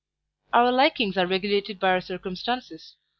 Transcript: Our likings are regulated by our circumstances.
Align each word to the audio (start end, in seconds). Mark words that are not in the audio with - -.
Our 0.51 0.71
likings 0.71 1.15
are 1.15 1.27
regulated 1.27 1.79
by 1.79 1.89
our 1.91 2.01
circumstances. 2.01 2.95